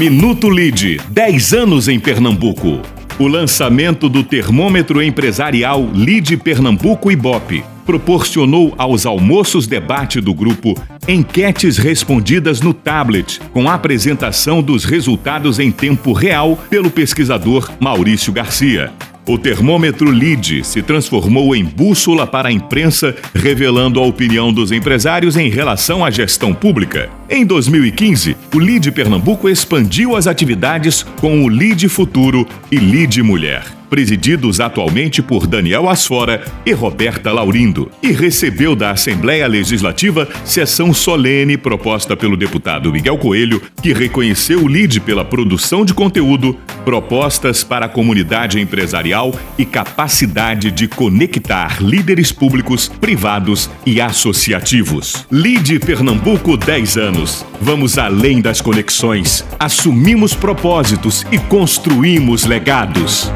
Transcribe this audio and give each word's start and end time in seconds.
Minuto 0.00 0.48
Lide, 0.48 0.98
10 1.10 1.52
anos 1.52 1.86
em 1.86 2.00
Pernambuco. 2.00 2.80
O 3.18 3.28
lançamento 3.28 4.08
do 4.08 4.24
termômetro 4.24 5.02
empresarial 5.02 5.86
Lide 5.92 6.38
Pernambuco 6.38 7.12
Ibope 7.12 7.62
proporcionou 7.84 8.74
aos 8.78 9.04
almoços 9.04 9.66
debate 9.66 10.18
do 10.18 10.32
grupo 10.32 10.74
enquetes 11.06 11.76
respondidas 11.76 12.62
no 12.62 12.72
tablet, 12.72 13.42
com 13.52 13.68
apresentação 13.68 14.62
dos 14.62 14.86
resultados 14.86 15.58
em 15.58 15.70
tempo 15.70 16.14
real 16.14 16.58
pelo 16.70 16.90
pesquisador 16.90 17.70
Maurício 17.78 18.32
Garcia. 18.32 18.90
O 19.30 19.38
termômetro 19.38 20.10
LID 20.10 20.64
se 20.64 20.82
transformou 20.82 21.54
em 21.54 21.64
bússola 21.64 22.26
para 22.26 22.48
a 22.48 22.52
imprensa, 22.52 23.14
revelando 23.32 24.00
a 24.00 24.04
opinião 24.04 24.52
dos 24.52 24.72
empresários 24.72 25.36
em 25.36 25.48
relação 25.48 26.04
à 26.04 26.10
gestão 26.10 26.52
pública. 26.52 27.08
Em 27.28 27.46
2015, 27.46 28.36
o 28.52 28.58
LID 28.58 28.90
Pernambuco 28.90 29.48
expandiu 29.48 30.16
as 30.16 30.26
atividades 30.26 31.04
com 31.20 31.44
o 31.44 31.48
LID 31.48 31.88
Futuro 31.88 32.44
e 32.72 32.76
LID 32.76 33.22
Mulher 33.22 33.79
presididos 33.90 34.60
atualmente 34.60 35.20
por 35.20 35.46
Daniel 35.46 35.88
Asfora 35.88 36.44
e 36.64 36.72
Roberta 36.72 37.32
Laurindo, 37.32 37.90
e 38.00 38.12
recebeu 38.12 38.76
da 38.76 38.92
Assembleia 38.92 39.46
Legislativa 39.48 40.28
sessão 40.44 40.94
solene 40.94 41.56
proposta 41.56 42.16
pelo 42.16 42.36
deputado 42.36 42.92
Miguel 42.92 43.18
Coelho, 43.18 43.60
que 43.82 43.92
reconheceu 43.92 44.62
o 44.62 44.68
LID 44.68 45.00
pela 45.00 45.24
produção 45.24 45.84
de 45.84 45.92
conteúdo, 45.92 46.56
propostas 46.84 47.64
para 47.64 47.86
a 47.86 47.88
comunidade 47.88 48.60
empresarial 48.60 49.34
e 49.58 49.64
capacidade 49.64 50.70
de 50.70 50.86
conectar 50.86 51.82
líderes 51.82 52.30
públicos, 52.30 52.88
privados 52.88 53.68
e 53.84 54.00
associativos. 54.00 55.26
LID 55.30 55.80
Pernambuco 55.80 56.56
10 56.56 56.96
anos. 56.96 57.44
Vamos 57.60 57.98
além 57.98 58.40
das 58.40 58.60
conexões, 58.60 59.44
assumimos 59.58 60.32
propósitos 60.32 61.26
e 61.32 61.38
construímos 61.38 62.44
legados. 62.44 63.30